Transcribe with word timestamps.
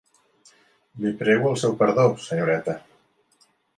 Li 1.03 1.11
prego 1.19 1.49
al 1.51 1.59
seu 1.65 1.75
perdó, 1.83 2.07
senyoreta! 2.29 2.77